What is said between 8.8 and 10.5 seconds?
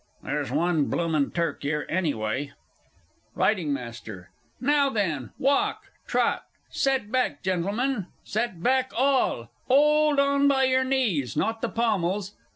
all 'old on